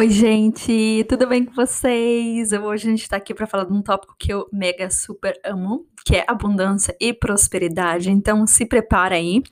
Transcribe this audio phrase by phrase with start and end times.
[0.00, 2.52] Oi, gente, tudo bem com vocês?
[2.52, 5.86] Hoje a gente tá aqui para falar de um tópico que eu mega super amo,
[6.06, 8.10] que é abundância e prosperidade.
[8.10, 9.42] Então, se prepara aí.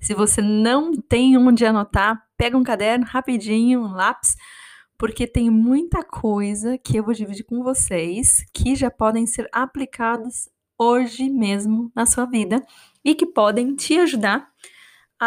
[0.00, 4.34] Se você não tem onde anotar, pega um caderno rapidinho, um lápis,
[4.96, 10.48] porque tem muita coisa que eu vou dividir com vocês que já podem ser aplicadas
[10.78, 12.64] hoje mesmo na sua vida
[13.04, 14.48] e que podem te ajudar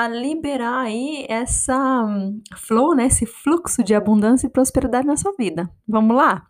[0.08, 5.70] liberar aí essa hum, flow, né, esse fluxo de abundância e prosperidade na sua vida.
[5.88, 6.48] Vamos lá?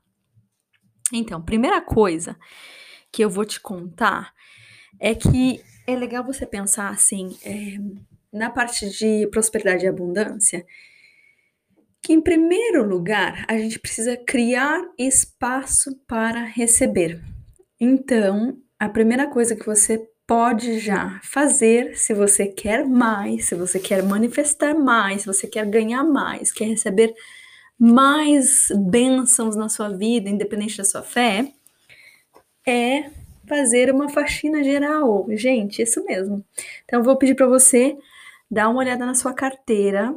[1.11, 2.37] Então, primeira coisa
[3.11, 4.33] que eu vou te contar
[4.99, 7.77] é que é legal você pensar assim, é,
[8.31, 10.65] na parte de prosperidade e abundância,
[12.01, 17.21] que em primeiro lugar a gente precisa criar espaço para receber.
[17.79, 23.77] Então, a primeira coisa que você pode já fazer se você quer mais, se você
[23.77, 27.13] quer manifestar mais, se você quer ganhar mais, quer receber
[27.77, 31.51] mais bênçãos na sua vida, independente da sua fé,
[32.65, 33.11] é
[33.45, 35.25] fazer uma faxina geral.
[35.31, 36.45] Gente, isso mesmo.
[36.85, 37.97] Então, eu vou pedir para você
[38.49, 40.15] dar uma olhada na sua carteira.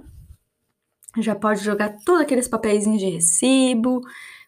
[1.19, 4.01] Já pode jogar todos aqueles papéis de recibo,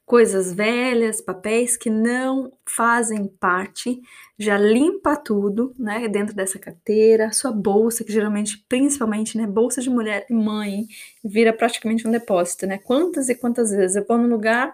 [0.07, 4.01] coisas velhas, papéis que não fazem parte,
[4.39, 9.91] já limpa tudo, né, dentro dessa carteira, sua bolsa, que geralmente, principalmente, né, bolsa de
[9.91, 10.87] mulher e mãe,
[11.25, 13.97] vira praticamente um depósito, né, quantas e quantas vezes?
[13.97, 14.73] Eu vou num lugar,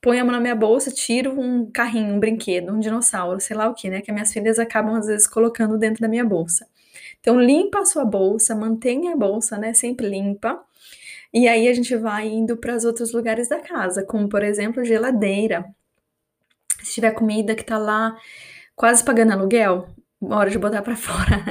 [0.00, 3.68] ponho a mão na minha bolsa, tiro um carrinho, um brinquedo, um dinossauro, sei lá
[3.68, 6.68] o que, né, que minhas filhas acabam, às vezes, colocando dentro da minha bolsa.
[7.18, 10.62] Então, limpa a sua bolsa, mantenha a bolsa, né, sempre limpa,
[11.32, 14.84] e aí a gente vai indo para os outros lugares da casa, como por exemplo,
[14.84, 15.64] geladeira.
[16.82, 18.16] Se tiver comida que tá lá
[18.74, 19.88] quase pagando aluguel,
[20.20, 21.44] hora de botar para fora,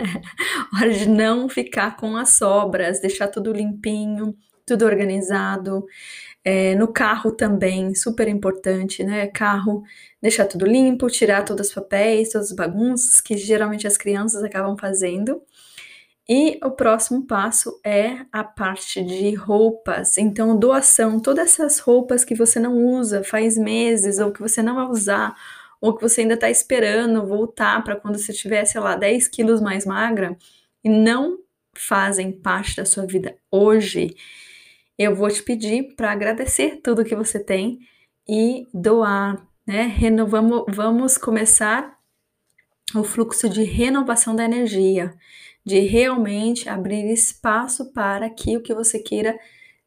[0.76, 4.36] hora de não ficar com as sobras, deixar tudo limpinho,
[4.66, 5.86] tudo organizado.
[6.44, 9.28] É, no carro também, super importante, né?
[9.28, 9.84] Carro,
[10.22, 14.78] deixar tudo limpo, tirar todos os papéis, todas as bagunças que geralmente as crianças acabam
[14.78, 15.42] fazendo.
[16.32, 20.16] E o próximo passo é a parte de roupas.
[20.16, 24.76] Então, doação, todas essas roupas que você não usa faz meses, ou que você não
[24.76, 25.36] vai usar,
[25.82, 29.60] ou que você ainda está esperando voltar para quando você tiver, sei lá, 10 quilos
[29.60, 30.38] mais magra,
[30.84, 31.40] e não
[31.74, 34.16] fazem parte da sua vida hoje,
[35.00, 37.80] eu vou te pedir para agradecer tudo que você tem
[38.28, 39.84] e doar, né?
[39.84, 41.98] Renovamos, vamos começar
[42.94, 45.16] o fluxo de renovação da energia
[45.66, 49.38] de realmente abrir espaço para que o que você queira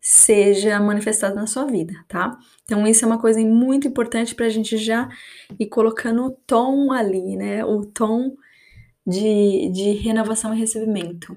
[0.00, 2.36] seja manifestado na sua vida, tá?
[2.64, 5.08] Então, isso é uma coisa muito importante para a gente já
[5.58, 7.64] ir colocando o tom ali, né?
[7.64, 8.34] O tom
[9.06, 11.36] de, de renovação e recebimento.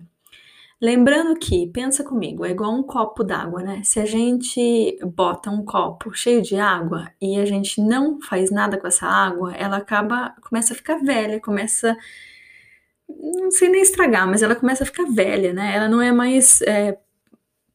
[0.81, 3.81] Lembrando que, pensa comigo, é igual um copo d'água, né?
[3.83, 8.77] Se a gente bota um copo cheio de água e a gente não faz nada
[8.77, 11.95] com essa água, ela acaba, começa a ficar velha, começa
[13.25, 15.75] não sei nem estragar, mas ela começa a ficar velha, né?
[15.75, 16.97] Ela não é mais é,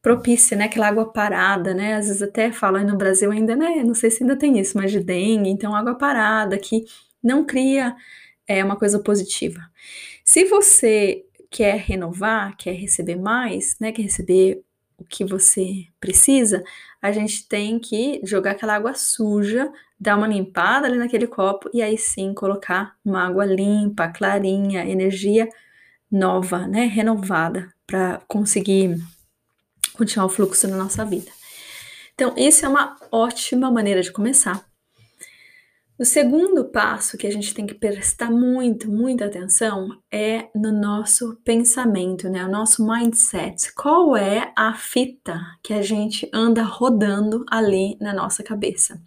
[0.03, 0.65] propícia, né?
[0.65, 1.95] Aquela água parada, né?
[1.95, 3.83] Às vezes até falam no Brasil ainda, né?
[3.85, 6.85] Não sei se ainda tem isso, mas de dengue, então água parada que
[7.23, 7.97] não cria
[8.47, 9.61] é, uma coisa positiva.
[10.25, 13.93] Se você quer renovar, quer receber mais, né?
[13.93, 14.63] Quer receber
[15.01, 16.63] o que você precisa,
[17.01, 21.83] a gente tem que jogar aquela água suja, dar uma limpada ali naquele copo e
[21.83, 25.49] aí sim colocar uma água limpa, clarinha, energia
[26.11, 28.97] nova, né, renovada para conseguir
[29.95, 31.31] continuar o fluxo na nossa vida.
[32.15, 34.70] Então, isso é uma ótima maneira de começar.
[36.01, 41.37] O segundo passo que a gente tem que prestar muito, muita atenção é no nosso
[41.45, 42.43] pensamento, né?
[42.43, 43.71] O nosso mindset.
[43.75, 48.99] Qual é a fita que a gente anda rodando ali na nossa cabeça?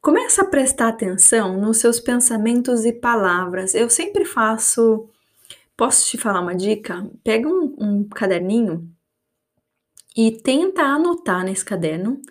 [0.00, 3.74] Começa a prestar atenção nos seus pensamentos e palavras.
[3.74, 5.10] Eu sempre faço.
[5.76, 7.10] Posso te falar uma dica?
[7.24, 8.88] Pega um, um caderninho
[10.16, 12.22] e tenta anotar nesse caderno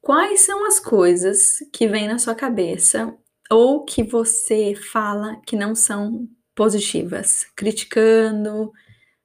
[0.00, 3.14] Quais são as coisas que vêm na sua cabeça
[3.50, 8.72] ou que você fala que não são positivas, criticando,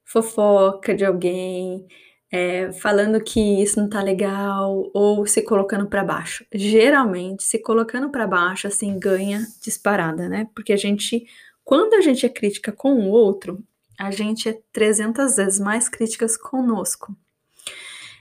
[0.04, 1.86] fofoca de alguém,
[2.31, 6.45] é, falando que isso não tá legal ou se colocando para baixo.
[6.54, 10.48] Geralmente, se colocando para baixo, assim, ganha disparada, né?
[10.54, 11.25] Porque a gente,
[11.63, 13.63] quando a gente é crítica com o outro,
[14.00, 17.16] a gente é 300 vezes mais críticas conosco.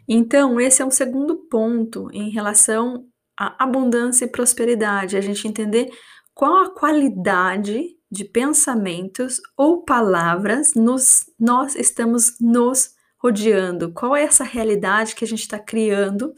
[0.09, 3.07] Então, esse é um segundo ponto em relação
[3.39, 5.91] à abundância e prosperidade, a gente entender
[6.35, 14.45] qual a qualidade de pensamentos ou palavras nos, nós estamos nos rodeando, qual é essa
[14.45, 16.35] realidade que a gente está criando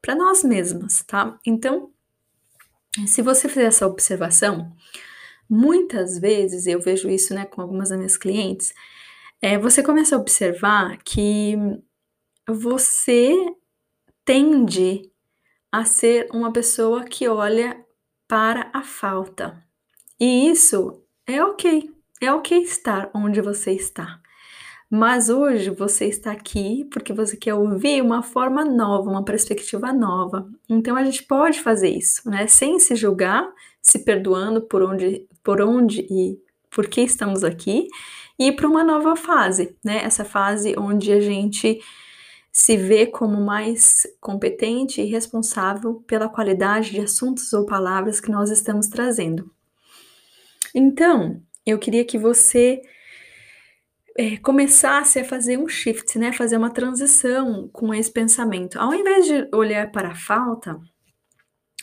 [0.00, 1.38] para nós mesmos, tá?
[1.46, 1.90] Então,
[3.06, 4.72] se você fizer essa observação,
[5.48, 8.72] muitas vezes eu vejo isso, né, com algumas das minhas clientes,
[9.40, 11.56] é, você começa a observar que
[12.48, 13.34] você
[14.24, 15.10] tende
[15.70, 17.84] a ser uma pessoa que olha
[18.26, 19.62] para a falta.
[20.18, 21.90] E isso é ok,
[22.20, 24.20] é ok estar onde você está.
[24.90, 30.48] Mas hoje você está aqui porque você quer ouvir uma forma nova, uma perspectiva nova.
[30.66, 32.46] Então a gente pode fazer isso, né?
[32.46, 33.46] Sem se julgar,
[33.82, 36.38] se perdoando por onde, por onde e
[36.70, 37.88] por que estamos aqui
[38.38, 40.02] e para uma nova fase, né?
[40.02, 41.80] Essa fase onde a gente
[42.52, 48.50] se vê como mais competente e responsável pela qualidade de assuntos ou palavras que nós
[48.50, 49.50] estamos trazendo.
[50.74, 52.82] Então, eu queria que você
[54.16, 56.32] é, começasse a fazer um shift, né?
[56.32, 58.78] Fazer uma transição com esse pensamento.
[58.78, 60.80] Ao invés de olhar para a falta,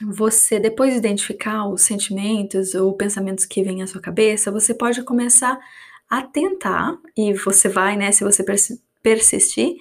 [0.02, 5.02] você, depois de identificar os sentimentos ou pensamentos que vêm à sua cabeça, você pode
[5.04, 5.58] começar
[6.10, 8.44] a tentar, e você vai, né, se você
[9.02, 9.76] persistir,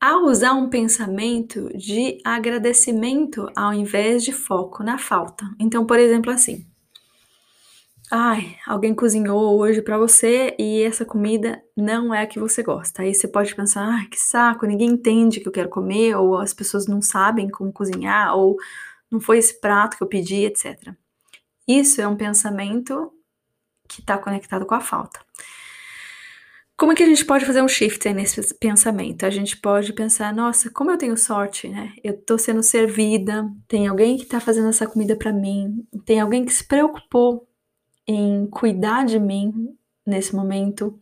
[0.00, 5.44] a usar um pensamento de agradecimento ao invés de foco na falta.
[5.58, 6.66] Então, por exemplo, assim:
[8.12, 13.02] Ai, alguém cozinhou hoje para você e essa comida não é a que você gosta.
[13.02, 16.36] Aí você pode pensar: "Ai, que saco, ninguém entende o que eu quero comer", ou
[16.38, 18.56] as pessoas não sabem como cozinhar, ou
[19.10, 20.92] não foi esse prato que eu pedi, etc.
[21.68, 23.12] Isso é um pensamento
[23.88, 25.20] que está conectado com a falta.
[26.80, 29.26] Como é que a gente pode fazer um shift nesse pensamento?
[29.26, 31.92] A gente pode pensar, nossa, como eu tenho sorte, né?
[32.02, 36.42] Eu tô sendo servida, tem alguém que tá fazendo essa comida para mim, tem alguém
[36.42, 37.46] que se preocupou
[38.08, 40.98] em cuidar de mim nesse momento.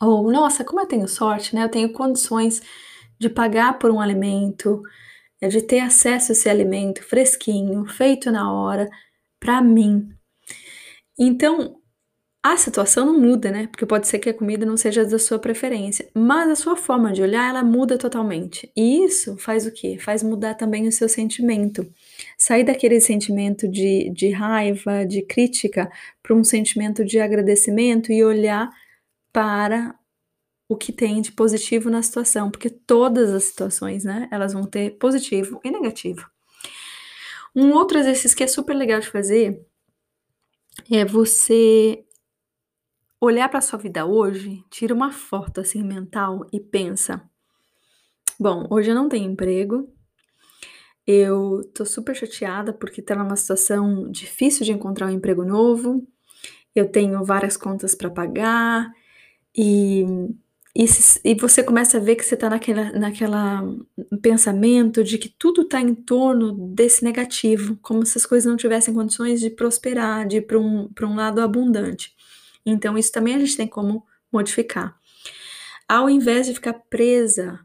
[0.00, 1.62] Ou, nossa, como eu tenho sorte, né?
[1.62, 2.60] Eu tenho condições
[3.20, 4.82] de pagar por um alimento,
[5.40, 8.90] de ter acesso a esse alimento fresquinho, feito na hora,
[9.38, 10.08] para mim.
[11.16, 11.80] Então,
[12.42, 13.68] a situação não muda, né?
[13.68, 17.12] Porque pode ser que a comida não seja da sua preferência, mas a sua forma
[17.12, 18.70] de olhar, ela muda totalmente.
[18.76, 19.96] E isso faz o quê?
[20.00, 21.88] Faz mudar também o seu sentimento.
[22.36, 25.88] Sair daquele sentimento de, de raiva, de crítica,
[26.20, 28.68] para um sentimento de agradecimento e olhar
[29.32, 29.94] para
[30.68, 34.98] o que tem de positivo na situação, porque todas as situações, né, elas vão ter
[34.98, 36.26] positivo e negativo.
[37.54, 39.64] Um outro exercício que é super legal de fazer
[40.90, 42.02] é você
[43.22, 47.22] olhar para sua vida hoje, tira uma foto assim mental e pensa:
[48.38, 49.88] bom, hoje eu não tenho emprego,
[51.06, 56.04] eu tô super chateada porque tá numa situação difícil de encontrar um emprego novo,
[56.74, 58.92] eu tenho várias contas para pagar
[59.56, 60.04] e,
[60.74, 63.62] e, se, e, você começa a ver que você tá naquela, naquela
[64.20, 68.94] pensamento de que tudo tá em torno desse negativo, como se as coisas não tivessem
[68.94, 72.16] condições de prosperar, de ir para um, um lado abundante.
[72.64, 74.96] Então, isso também a gente tem como modificar.
[75.88, 77.60] Ao invés de ficar presa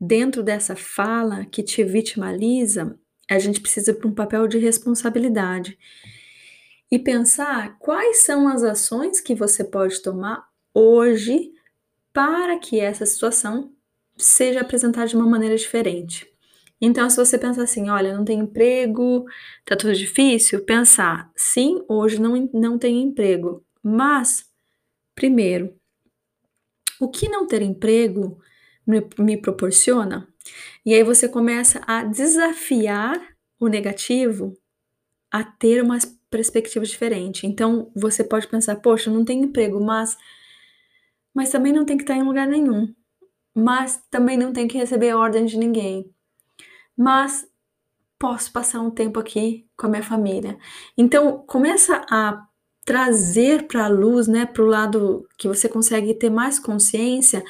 [0.00, 2.98] dentro dessa fala que te vitimaliza,
[3.30, 5.78] a gente precisa para um papel de responsabilidade
[6.90, 10.44] e pensar quais são as ações que você pode tomar
[10.74, 11.52] hoje
[12.12, 13.72] para que essa situação
[14.16, 16.26] seja apresentada de uma maneira diferente.
[16.80, 19.24] Então, se você pensar assim, olha, não tem emprego,
[19.64, 24.44] tá tudo difícil, pensar, sim, hoje não, não tem emprego, mas,
[25.14, 25.74] primeiro,
[27.00, 28.40] o que não ter emprego
[28.86, 30.28] me, me proporciona?
[30.84, 33.18] E aí você começa a desafiar
[33.58, 34.56] o negativo
[35.30, 35.98] a ter uma
[36.30, 37.46] perspectiva diferente.
[37.46, 40.16] Então você pode pensar, poxa, não tem emprego, mas
[41.32, 42.92] mas também não tem que estar em lugar nenhum.
[43.54, 46.12] Mas também não tem que receber ordem de ninguém.
[46.96, 47.48] Mas
[48.18, 50.58] posso passar um tempo aqui com a minha família.
[50.96, 52.46] Então começa a
[52.84, 57.44] trazer para a luz, né, para o lado que você consegue ter mais consciência,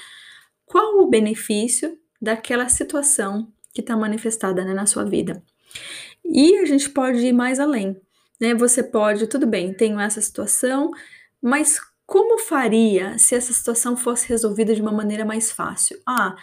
[0.67, 5.43] qual o benefício daquela situação que está manifestada né, na sua vida.
[6.25, 8.01] E a gente pode ir mais além.
[8.41, 8.55] né?
[8.55, 10.91] Você pode, tudo bem, tenho essa situação,
[11.43, 16.01] mas como faria se essa situação fosse resolvida de uma maneira mais fácil?
[16.07, 16.37] Ah,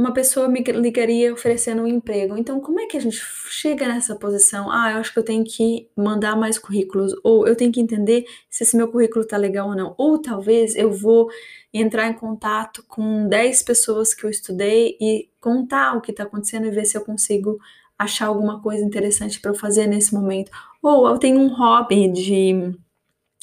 [0.00, 2.34] uma pessoa me ligaria oferecendo um emprego.
[2.38, 4.70] Então, como é que a gente chega nessa posição?
[4.72, 8.24] Ah, eu acho que eu tenho que mandar mais currículos, ou eu tenho que entender
[8.48, 9.94] se esse meu currículo tá legal ou não.
[9.98, 11.28] Ou talvez eu vou
[11.70, 16.66] entrar em contato com 10 pessoas que eu estudei e contar o que está acontecendo
[16.66, 17.58] e ver se eu consigo
[17.98, 20.50] achar alguma coisa interessante para eu fazer nesse momento.
[20.82, 22.74] Ou eu tenho um hobby de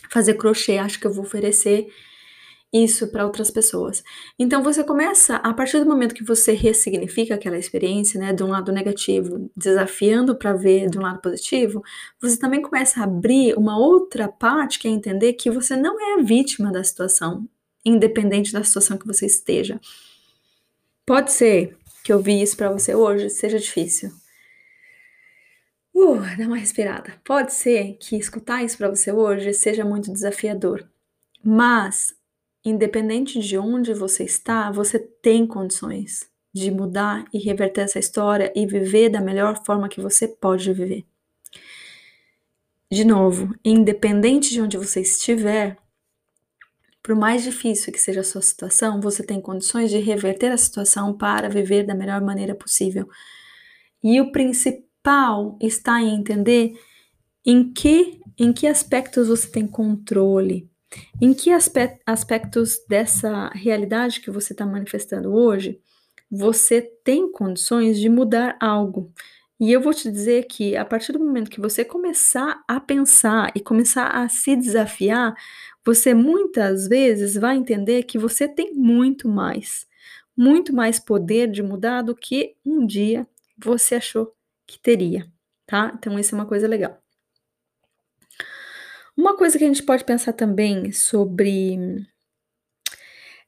[0.10, 1.88] fazer crochê, acho que eu vou oferecer
[2.74, 4.04] isso para outras pessoas.
[4.38, 8.48] Então você começa, a partir do momento que você ressignifica aquela experiência, né, de um
[8.48, 11.82] lado negativo, desafiando para ver de um lado positivo,
[12.22, 16.22] você também começa a abrir uma outra parte que é entender que você não é
[16.22, 17.48] vítima da situação,
[17.86, 19.80] independente da situação que você esteja.
[21.06, 24.12] Pode ser que ouvir isso para você hoje seja difícil.
[25.94, 27.14] Uh, dá uma respirada.
[27.26, 30.88] Pode ser que escutar isso para você hoje seja muito desafiador.
[31.44, 32.17] Mas
[32.70, 38.66] independente de onde você está, você tem condições de mudar e reverter essa história e
[38.66, 41.06] viver da melhor forma que você pode viver.
[42.92, 45.78] De novo, independente de onde você estiver,
[47.04, 51.18] por mais difícil que seja a sua situação, você tem condições de reverter a situação
[51.18, 53.08] para viver da melhor maneira possível.
[54.04, 56.74] E o principal está em entender
[57.46, 60.70] em que, em que aspectos você tem controle
[61.22, 61.52] em que
[62.06, 65.80] aspectos dessa realidade que você está manifestando hoje
[66.30, 69.12] você tem condições de mudar algo?
[69.60, 73.52] E eu vou te dizer que a partir do momento que você começar a pensar
[73.56, 75.34] e começar a se desafiar,
[75.86, 79.88] você muitas vezes vai entender que você tem muito mais,
[80.36, 83.28] muito mais poder de mudar do que um dia
[83.58, 84.36] você achou
[84.68, 85.26] que teria,
[85.66, 85.92] tá?
[85.98, 87.02] Então, isso é uma coisa legal.
[89.28, 91.78] Uma coisa que a gente pode pensar também sobre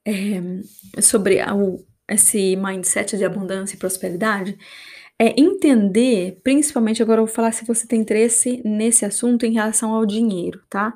[0.06, 4.58] é, sobre o, esse mindset de abundância e prosperidade
[5.18, 9.94] é entender, principalmente agora eu vou falar se você tem interesse nesse assunto em relação
[9.94, 10.94] ao dinheiro, tá?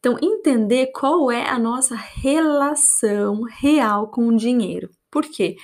[0.00, 4.90] Então, entender qual é a nossa relação real com o dinheiro.
[5.12, 5.54] Por quê?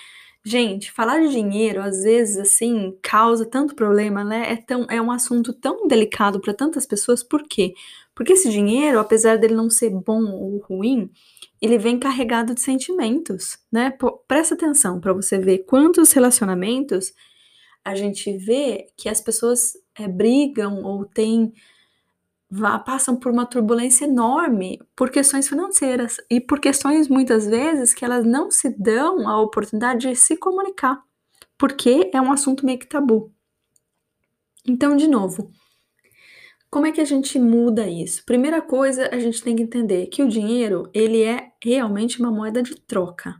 [0.45, 4.53] Gente, falar de dinheiro às vezes assim causa tanto problema, né?
[4.53, 7.75] É, tão, é um assunto tão delicado para tantas pessoas, por quê?
[8.21, 11.11] Porque esse dinheiro, apesar dele não ser bom ou ruim,
[11.59, 13.93] ele vem carregado de sentimentos, né?
[13.93, 17.15] Pô, presta atenção para você ver quantos relacionamentos
[17.83, 21.55] a gente vê que as pessoas é, brigam ou têm
[22.85, 28.27] passam por uma turbulência enorme por questões financeiras e por questões muitas vezes que elas
[28.27, 31.03] não se dão a oportunidade de se comunicar,
[31.57, 33.33] porque é um assunto meio que tabu.
[34.67, 35.50] Então, de novo,
[36.71, 38.25] como é que a gente muda isso?
[38.25, 42.62] Primeira coisa, a gente tem que entender que o dinheiro, ele é realmente uma moeda
[42.62, 43.35] de troca.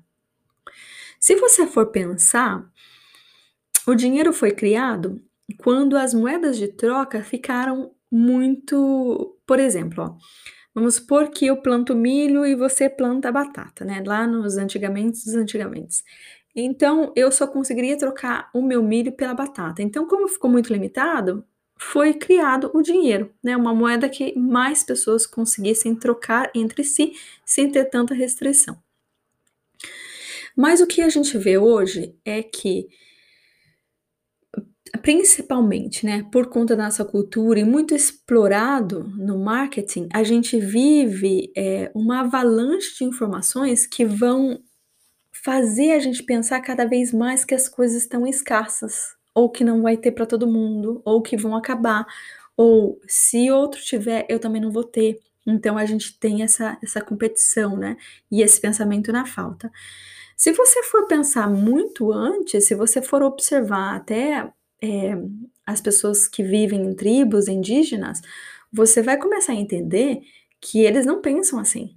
[1.19, 2.69] Se você for pensar,
[3.87, 5.23] o dinheiro foi criado
[5.59, 9.39] quando as moedas de troca ficaram muito.
[9.47, 10.17] Por exemplo, ó,
[10.75, 14.03] vamos supor que eu planto milho e você planta batata, né?
[14.05, 16.03] Lá nos antigamente, dos antigamente.
[16.55, 19.83] Então, eu só conseguiria trocar o meu milho pela batata.
[19.83, 21.45] Então, como ficou muito limitado,
[21.81, 23.57] foi criado o dinheiro, né?
[23.57, 28.77] Uma moeda que mais pessoas conseguissem trocar entre si sem ter tanta restrição.
[30.55, 32.87] Mas o que a gente vê hoje é que
[35.03, 41.51] principalmente, né, por conta da nossa cultura e muito explorado no marketing, a gente vive
[41.57, 44.63] é, uma avalanche de informações que vão
[45.33, 49.83] fazer a gente pensar cada vez mais que as coisas estão escassas, ou que não
[49.83, 52.07] vai ter para todo mundo, ou que vão acabar,
[52.57, 55.21] ou se outro tiver, eu também não vou ter.
[55.47, 57.97] Então a gente tem essa, essa competição, né?
[58.31, 59.71] E esse pensamento na falta.
[60.37, 64.51] Se você for pensar muito antes, se você for observar até
[64.83, 65.17] é,
[65.67, 68.21] as pessoas que vivem em tribos indígenas,
[68.73, 70.21] você vai começar a entender
[70.61, 71.97] que eles não pensam assim.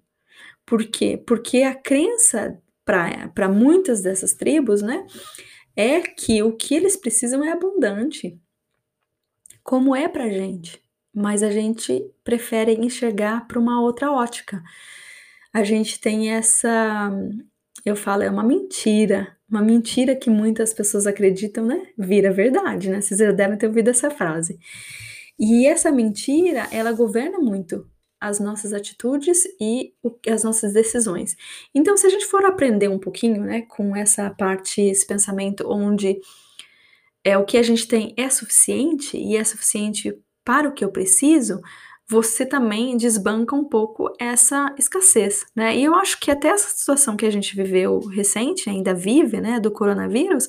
[0.65, 1.21] Por quê?
[1.25, 5.05] Porque a crença para muitas dessas tribos, né,
[5.75, 8.39] é que o que eles precisam é abundante,
[9.63, 10.81] como é para gente,
[11.13, 14.61] mas a gente prefere enxergar para uma outra ótica.
[15.53, 17.11] A gente tem essa,
[17.85, 21.87] eu falo, é uma mentira uma mentira que muitas pessoas acreditam, né?
[21.95, 22.99] Vira verdade, né?
[22.99, 24.57] Vocês já devem ter ouvido essa frase.
[25.39, 27.87] E essa mentira, ela governa muito
[28.23, 29.93] as nossas atitudes e
[30.25, 31.35] as nossas decisões.
[31.75, 36.21] Então, se a gente for aprender um pouquinho, né, com essa parte, esse pensamento onde
[37.21, 40.91] é o que a gente tem é suficiente e é suficiente para o que eu
[40.91, 41.59] preciso,
[42.07, 45.75] você também desbanca um pouco essa escassez, né?
[45.75, 49.59] E eu acho que até essa situação que a gente viveu recente, ainda vive, né,
[49.59, 50.47] do coronavírus,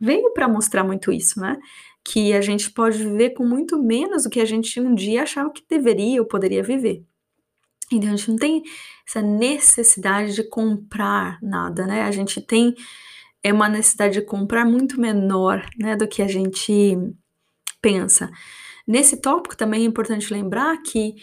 [0.00, 1.58] veio para mostrar muito isso, né?
[2.04, 5.50] Que a gente pode viver com muito menos do que a gente um dia achava
[5.50, 7.04] que deveria ou poderia viver.
[7.92, 8.62] Então a gente não tem
[9.06, 12.02] essa necessidade de comprar nada, né?
[12.02, 12.74] A gente tem
[13.42, 16.98] é uma necessidade de comprar muito menor, né, do que a gente
[17.80, 18.28] pensa.
[18.86, 21.14] Nesse tópico também é importante lembrar que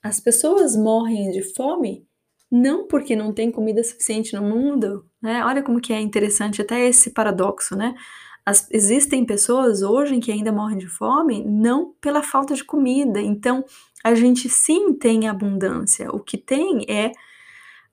[0.00, 2.06] as pessoas morrem de fome
[2.50, 5.44] não porque não tem comida suficiente no mundo, né?
[5.44, 7.94] Olha como que é interessante até esse paradoxo, né?
[8.44, 13.20] As, existem pessoas hoje que ainda morrem de fome não pela falta de comida.
[13.20, 13.64] Então,
[14.02, 16.10] a gente sim tem abundância.
[16.10, 17.12] O que tem é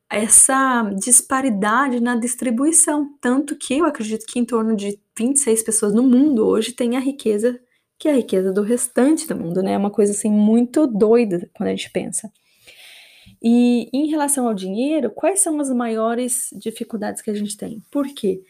[0.10, 3.16] essa disparidade na distribuição.
[3.22, 7.00] Tanto que eu acredito que em torno de 26 pessoas no mundo hoje têm a
[7.00, 7.60] riqueza
[8.00, 9.74] que é a riqueza do restante do mundo, né?
[9.74, 12.32] É uma coisa assim muito doida quando a gente pensa.
[13.44, 17.84] E em relação ao dinheiro, quais são as maiores dificuldades que a gente tem?
[17.92, 18.42] Por quê?
[18.42, 18.44] Porque,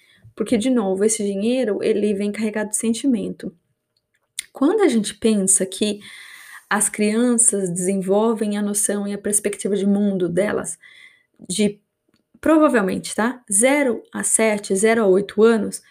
[0.57, 3.55] de novo, esse dinheiro ele vem carregado de sentimento.
[4.51, 5.99] Quando a gente pensa que
[6.69, 10.77] as crianças desenvolvem a noção e a perspectiva de mundo delas
[11.47, 11.81] de
[12.39, 13.43] provavelmente, tá?
[13.51, 15.81] 0 a 7, 0 a 8 anos,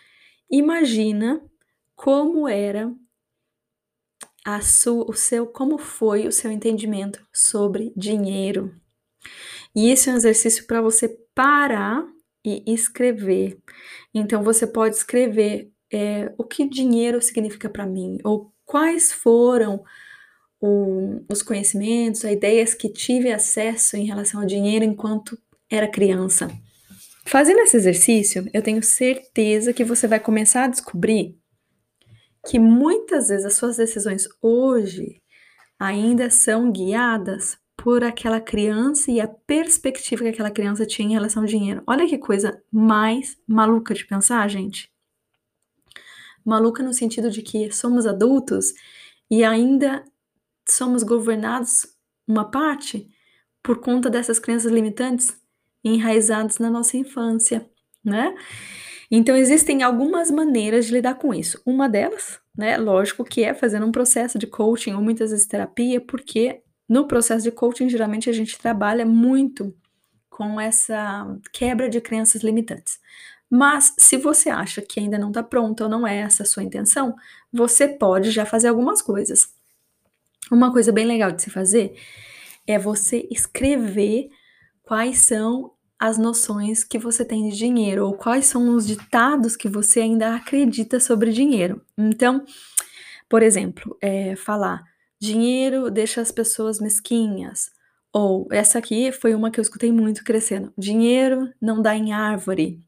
[0.50, 1.42] imagina
[1.94, 2.92] como era
[4.44, 8.74] a sua, o seu, como foi o seu entendimento sobre dinheiro.
[9.74, 12.06] E isso é um exercício para você parar
[12.44, 13.58] e escrever.
[14.14, 19.82] Então você pode escrever é, o que dinheiro significa para mim, ou quais foram
[20.60, 25.38] o, os conhecimentos, as ideias que tive acesso em relação ao dinheiro enquanto
[25.70, 26.50] era criança.
[27.24, 31.36] Fazendo esse exercício, eu tenho certeza que você vai começar a descobrir
[32.46, 35.20] que muitas vezes as suas decisões hoje
[35.78, 41.44] ainda são guiadas por aquela criança e a perspectiva que aquela criança tinha em relação
[41.44, 41.80] ao dinheiro.
[41.86, 44.92] Olha que coisa mais maluca de pensar, gente.
[46.44, 48.74] Maluca no sentido de que somos adultos
[49.30, 50.04] e ainda
[50.68, 51.86] somos governados
[52.26, 53.08] uma parte
[53.62, 55.40] por conta dessas crenças limitantes
[55.84, 57.70] enraizadas na nossa infância,
[58.04, 58.34] né?
[59.08, 61.62] Então, existem algumas maneiras de lidar com isso.
[61.64, 66.00] Uma delas, né, lógico que é fazendo um processo de coaching ou muitas vezes terapia,
[66.00, 69.74] porque no processo de coaching, geralmente a gente trabalha muito
[70.30, 72.98] com essa quebra de crenças limitantes.
[73.50, 76.62] Mas se você acha que ainda não está pronto ou não é essa a sua
[76.62, 77.16] intenção,
[77.52, 79.52] você pode já fazer algumas coisas.
[80.50, 81.94] Uma coisa bem legal de se fazer
[82.66, 84.30] é você escrever
[84.82, 89.68] quais são as noções que você tem de dinheiro ou quais são os ditados que
[89.68, 91.82] você ainda acredita sobre dinheiro.
[91.96, 92.44] Então,
[93.28, 94.84] por exemplo, é, falar
[95.20, 97.70] dinheiro deixa as pessoas mesquinhas.
[98.12, 102.80] Ou essa aqui foi uma que eu escutei muito crescendo: dinheiro não dá em árvore.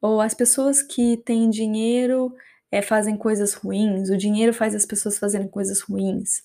[0.00, 2.34] Ou as pessoas que têm dinheiro
[2.70, 6.42] é, fazem coisas ruins, o dinheiro faz as pessoas fazerem coisas ruins.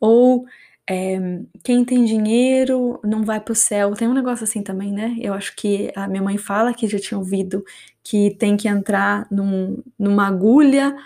[0.00, 0.46] Ou
[0.88, 1.18] é,
[1.64, 3.94] quem tem dinheiro não vai para o céu.
[3.94, 5.16] Tem um negócio assim também, né?
[5.20, 7.64] Eu acho que a minha mãe fala que já tinha ouvido
[8.04, 10.96] que tem que entrar num, numa agulha,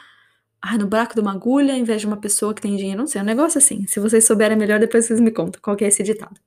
[0.63, 2.99] ah, no buraco de uma agulha, em vez de uma pessoa que tem dinheiro.
[2.99, 3.87] Não sei, um negócio assim.
[3.87, 6.39] Se vocês souberem melhor, depois vocês me contam qual é esse ditado.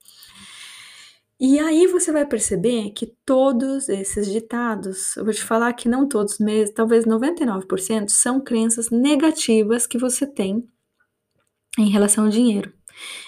[1.40, 6.08] E aí você vai perceber que todos esses ditados, eu vou te falar que não
[6.08, 10.66] todos mesmo, talvez 99% são crenças negativas que você tem
[11.78, 12.72] em relação ao dinheiro.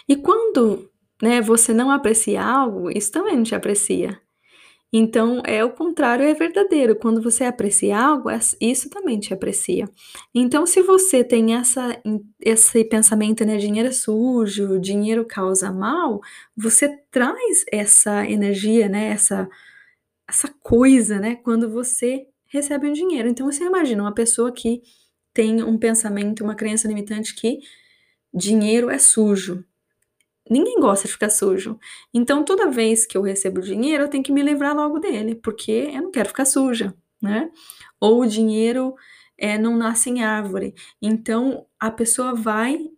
[0.08, 0.90] E quando
[1.22, 4.20] né, você não aprecia algo, isso também não te aprecia.
[4.98, 6.96] Então, é o contrário, é verdadeiro.
[6.96, 8.30] Quando você aprecia algo,
[8.62, 9.90] isso também te aprecia.
[10.34, 12.02] Então, se você tem essa,
[12.40, 16.22] esse pensamento, né, dinheiro é sujo, dinheiro causa mal,
[16.56, 19.50] você traz essa energia, né, essa,
[20.30, 23.28] essa coisa, né, quando você recebe um dinheiro.
[23.28, 24.82] Então, você imagina uma pessoa que
[25.34, 27.60] tem um pensamento, uma crença limitante que
[28.34, 29.66] dinheiro é sujo.
[30.50, 31.80] Ninguém gosta de ficar sujo.
[32.14, 35.90] Então, toda vez que eu recebo dinheiro, eu tenho que me livrar logo dele, porque
[35.92, 37.50] eu não quero ficar suja, né?
[38.00, 38.94] Ou o dinheiro
[39.38, 40.76] é, não nasce em árvore.
[41.02, 42.92] Então, a pessoa vai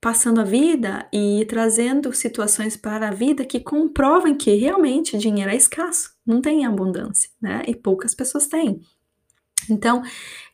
[0.00, 5.56] passando a vida e trazendo situações para a vida que comprovem que realmente dinheiro é
[5.56, 7.62] escasso, não tem abundância, né?
[7.68, 8.80] E poucas pessoas têm.
[9.70, 10.02] Então,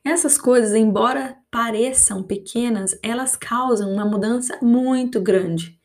[0.04, 5.77] essas coisas, embora pareçam pequenas, elas causam uma mudança muito grande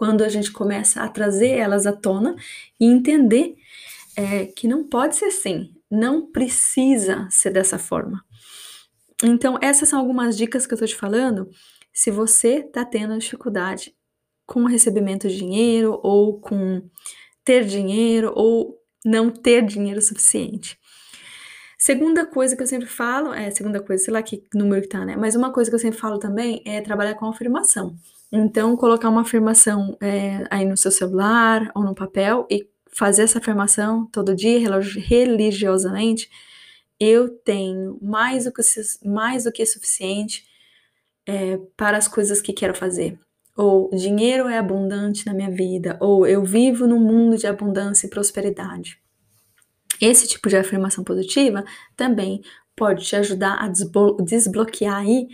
[0.00, 2.34] quando a gente começa a trazer elas à tona
[2.80, 3.54] e entender
[4.16, 8.24] é, que não pode ser assim, não precisa ser dessa forma.
[9.22, 11.50] Então, essas são algumas dicas que eu tô te falando.
[11.92, 13.94] se você está tendo dificuldade
[14.46, 16.82] com o recebimento de dinheiro ou com
[17.44, 20.78] ter dinheiro ou não ter dinheiro suficiente.
[21.78, 25.04] Segunda coisa que eu sempre falo, é segunda coisa, sei lá que número que tá,
[25.04, 25.14] né?
[25.14, 27.98] Mas uma coisa que eu sempre falo também é trabalhar com afirmação.
[28.32, 33.38] Então, colocar uma afirmação é, aí no seu celular ou no papel e fazer essa
[33.38, 34.60] afirmação todo dia,
[34.98, 36.30] religiosamente,
[36.98, 38.62] eu tenho mais do que,
[39.04, 40.44] mais do que suficiente
[41.26, 43.18] é, para as coisas que quero fazer.
[43.56, 48.10] Ou dinheiro é abundante na minha vida, ou eu vivo num mundo de abundância e
[48.10, 49.00] prosperidade.
[50.00, 51.64] Esse tipo de afirmação positiva
[51.96, 52.42] também
[52.76, 53.68] pode te ajudar a
[54.22, 55.28] desbloquear aí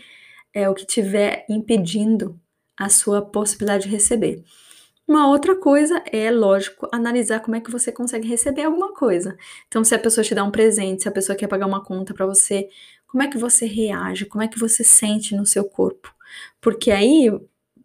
[0.53, 2.41] é, o que estiver impedindo
[2.79, 4.43] a sua possibilidade de receber.
[5.07, 9.37] Uma outra coisa é, lógico, analisar como é que você consegue receber alguma coisa.
[9.69, 12.13] Então, se a pessoa te dá um presente, se a pessoa quer pagar uma conta
[12.13, 12.69] para você,
[13.07, 14.27] como é que você reage?
[14.27, 16.13] Como é que você sente no seu corpo?
[16.61, 17.31] Porque aí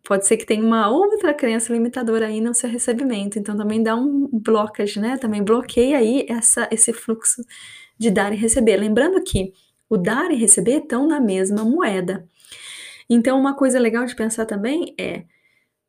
[0.03, 3.37] pode ser que tenha uma outra crença limitadora aí no seu recebimento.
[3.37, 5.17] Então também dá um blockage, né?
[5.17, 7.43] Também bloqueia aí essa, esse fluxo
[7.97, 8.77] de dar e receber.
[8.77, 9.53] Lembrando que
[9.87, 12.27] o dar e receber estão na mesma moeda.
[13.13, 15.25] Então uma coisa legal de pensar também é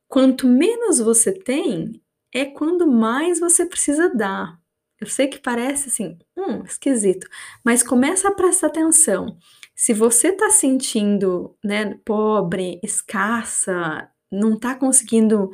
[0.09, 2.03] quanto menos você tem,
[2.35, 4.61] é quando mais você precisa dar.
[5.01, 7.29] Eu sei que parece assim, hum, esquisito,
[7.65, 9.39] mas começa a prestar atenção.
[9.73, 15.49] Se você está sentindo, né, pobre, escassa, não está conseguindo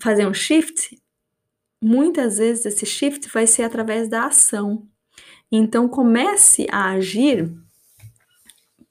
[0.00, 0.98] fazer um shift,
[1.82, 4.88] muitas vezes esse shift vai ser através da ação.
[5.52, 7.52] Então comece a agir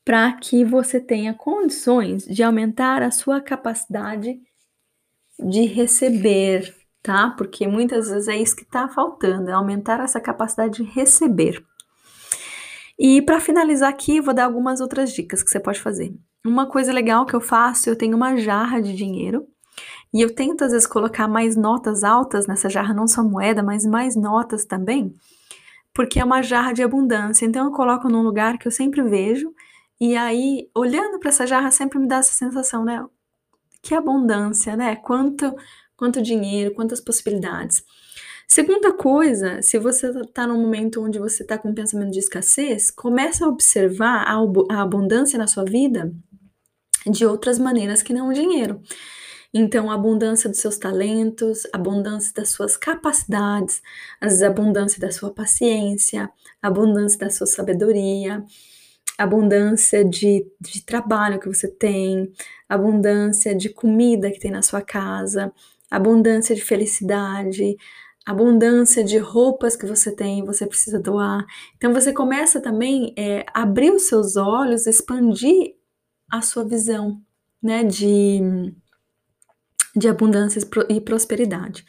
[0.03, 4.39] para que você tenha condições de aumentar a sua capacidade
[5.39, 7.31] de receber, tá?
[7.37, 11.63] Porque muitas vezes é isso que está faltando, é aumentar essa capacidade de receber.
[12.97, 16.13] E para finalizar aqui, vou dar algumas outras dicas que você pode fazer.
[16.45, 19.47] Uma coisa legal que eu faço, eu tenho uma jarra de dinheiro
[20.13, 23.85] e eu tento às vezes colocar mais notas altas nessa jarra, não só moeda, mas
[23.85, 25.13] mais notas também,
[25.93, 27.45] porque é uma jarra de abundância.
[27.45, 29.53] Então eu coloco num lugar que eu sempre vejo
[29.99, 33.05] e aí olhando para essa jarra sempre me dá essa sensação, né?
[33.81, 34.95] Que abundância, né?
[34.95, 35.55] Quanto
[35.99, 37.83] quanto dinheiro, quantas possibilidades.
[38.47, 42.89] Segunda coisa, se você está num momento onde você está com um pensamento de escassez,
[42.89, 44.37] comece a observar a,
[44.73, 46.11] a abundância na sua vida
[47.05, 48.81] de outras maneiras que não o dinheiro.
[49.53, 53.81] Então, a abundância dos seus talentos, a abundância das suas capacidades,
[54.21, 56.29] a abundância da sua paciência,
[56.61, 58.43] a abundância da sua sabedoria,
[59.19, 62.31] abundância de, de trabalho que você tem,
[62.69, 65.51] abundância de comida que tem na sua casa,
[65.91, 67.75] abundância de felicidade,
[68.25, 71.45] abundância de roupas que você tem, você precisa doar.
[71.75, 75.75] Então você começa também é, a abrir os seus olhos, expandir
[76.31, 77.21] a sua visão,
[77.61, 78.39] né, de,
[79.95, 81.85] de abundância e prosperidade.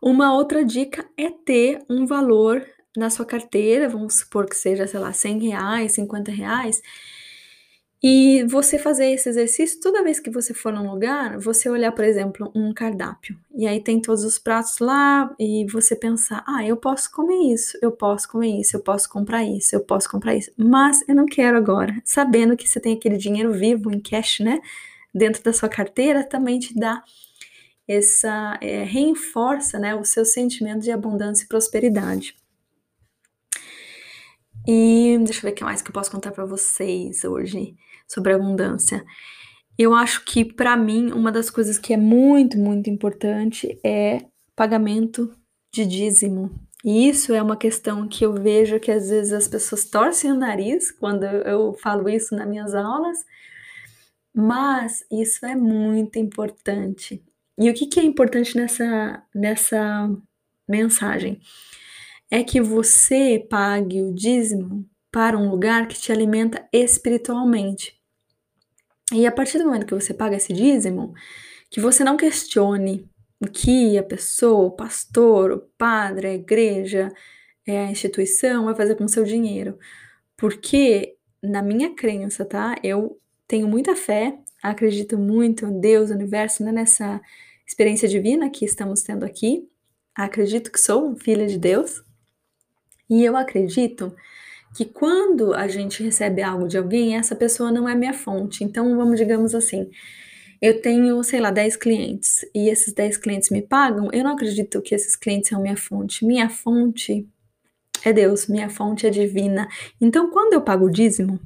[0.00, 2.64] Uma outra dica é ter um valor
[2.98, 6.82] na sua carteira, vamos supor que seja, sei lá, 100 reais, 50 reais,
[8.02, 12.04] e você fazer esse exercício toda vez que você for num lugar, você olhar, por
[12.04, 13.38] exemplo, um cardápio.
[13.54, 17.78] E aí tem todos os pratos lá e você pensar: "Ah, eu posso comer isso,
[17.80, 20.52] eu posso comer isso, eu posso comprar isso, eu posso comprar isso".
[20.56, 22.00] Mas eu não quero agora.
[22.04, 24.60] Sabendo que você tem aquele dinheiro vivo em cash, né,
[25.14, 27.02] dentro da sua carteira, também te dá
[27.88, 32.36] essa é, reforça, né, o seu sentimento de abundância e prosperidade.
[34.66, 37.76] E deixa eu ver o que mais que eu posso contar para vocês hoje
[38.08, 39.04] sobre abundância.
[39.78, 44.24] Eu acho que para mim uma das coisas que é muito, muito importante é
[44.56, 45.32] pagamento
[45.72, 46.50] de dízimo.
[46.84, 50.36] E isso é uma questão que eu vejo que às vezes as pessoas torcem o
[50.36, 53.18] nariz quando eu falo isso nas minhas aulas,
[54.34, 57.22] mas isso é muito importante.
[57.58, 60.10] E o que, que é importante nessa, nessa
[60.68, 61.40] mensagem?
[62.30, 67.98] É que você pague o dízimo para um lugar que te alimenta espiritualmente.
[69.12, 71.14] E a partir do momento que você paga esse dízimo,
[71.70, 73.08] que você não questione
[73.40, 77.12] o que a pessoa, o pastor, o padre, a igreja,
[77.66, 79.78] é, a instituição vai fazer com o seu dinheiro.
[80.36, 82.76] Porque, na minha crença, tá?
[82.82, 86.72] Eu tenho muita fé, acredito muito em Deus, universo, né?
[86.72, 87.20] nessa
[87.66, 89.68] experiência divina que estamos tendo aqui.
[90.14, 92.05] Acredito que sou filha de Deus.
[93.08, 94.14] E eu acredito
[94.74, 98.62] que quando a gente recebe algo de alguém, essa pessoa não é minha fonte.
[98.62, 99.90] Então, vamos, digamos assim,
[100.60, 104.82] eu tenho, sei lá, 10 clientes e esses 10 clientes me pagam, eu não acredito
[104.82, 106.24] que esses clientes são minha fonte.
[106.24, 107.26] Minha fonte
[108.04, 109.68] é Deus, minha fonte é divina.
[110.00, 111.40] Então, quando eu pago o dízimo,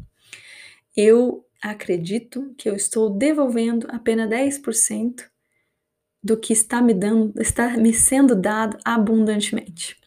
[0.97, 5.25] eu acredito que eu estou devolvendo apenas 10%
[6.23, 10.00] do que está me dando, está me sendo dado abundantemente.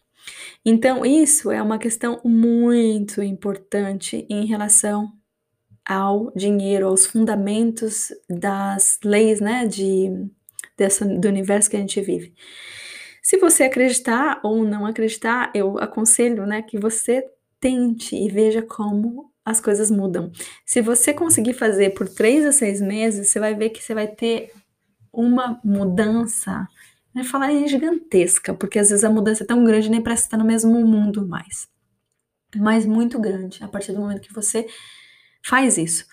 [0.64, 5.12] Então, isso é uma questão muito importante em relação
[5.86, 10.10] ao dinheiro, aos fundamentos das leis, né, de,
[10.76, 12.34] dessa, do universo que a gente vive.
[13.22, 17.24] Se você acreditar ou não acreditar, eu aconselho, né, que você
[17.60, 20.32] tente e veja como as coisas mudam.
[20.64, 24.08] Se você conseguir fazer por três a seis meses, você vai ver que você vai
[24.08, 24.50] ter
[25.12, 26.66] uma mudança,
[27.14, 30.36] né, falar em gigantesca, porque às vezes a mudança é tão grande nem parece estar
[30.36, 31.68] no mesmo mundo mais.
[32.56, 34.66] Mas muito grande, a partir do momento que você
[35.44, 36.04] faz isso.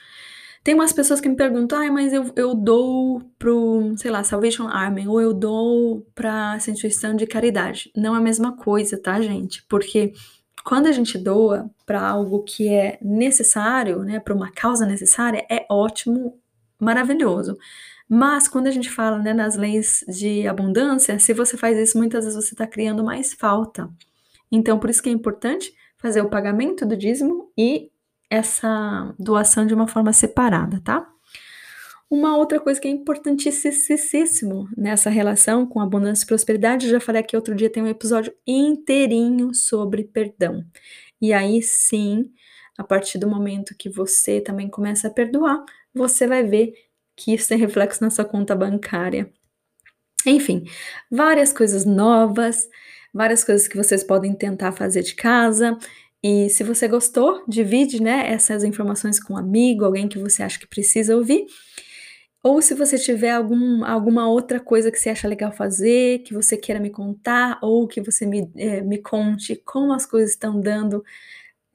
[0.63, 4.67] Tem umas pessoas que me perguntam, ah, mas eu, eu dou pro, sei lá, Salvation
[4.67, 7.91] Army, ou eu dou pra essa instituição de caridade.
[7.95, 9.63] Não é a mesma coisa, tá, gente?
[9.67, 10.13] Porque
[10.63, 15.65] quando a gente doa para algo que é necessário, né, para uma causa necessária, é
[15.67, 16.39] ótimo,
[16.79, 17.57] maravilhoso.
[18.13, 22.25] Mas quando a gente fala né, nas leis de abundância, se você faz isso, muitas
[22.25, 23.89] vezes você está criando mais falta.
[24.51, 27.89] Então, por isso que é importante fazer o pagamento do dízimo e
[28.29, 31.07] essa doação de uma forma separada, tá?
[32.09, 37.37] Uma outra coisa que é importantíssimo nessa relação com abundância e prosperidade, já falei aqui
[37.37, 40.65] outro dia, tem um episódio inteirinho sobre perdão.
[41.21, 42.29] E aí sim,
[42.77, 46.73] a partir do momento que você também começa a perdoar, você vai ver
[47.15, 49.31] que isso tem reflexo na sua conta bancária.
[50.25, 50.65] Enfim,
[51.09, 52.69] várias coisas novas,
[53.13, 55.77] várias coisas que vocês podem tentar fazer de casa.
[56.23, 60.59] E se você gostou, divide né, essas informações com um amigo, alguém que você acha
[60.59, 61.47] que precisa ouvir.
[62.43, 66.57] Ou se você tiver algum, alguma outra coisa que você acha legal fazer, que você
[66.57, 71.03] queira me contar, ou que você me, é, me conte como as coisas estão dando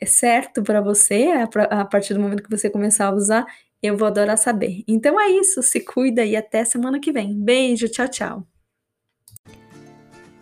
[0.00, 3.46] é, certo para você a, a partir do momento que você começar a usar,
[3.86, 4.82] eu vou adorar saber.
[4.86, 7.34] Então é isso, se cuida e até semana que vem.
[7.34, 8.46] Beijo, tchau, tchau.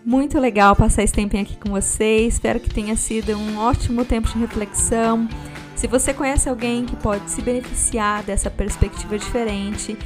[0.04, 2.34] Muito legal passar esse tempinho aqui com vocês.
[2.34, 5.26] Espero que tenha sido um ótimo tempo de reflexão.
[5.74, 9.96] Se você conhece alguém que pode se beneficiar dessa perspectiva diferente,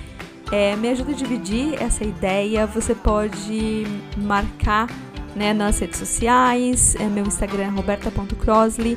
[0.52, 2.64] é, me ajuda a dividir essa ideia.
[2.66, 3.84] Você pode
[4.16, 4.88] marcar
[5.34, 8.96] né, nas redes sociais, é, meu Instagram é roberta.crosley,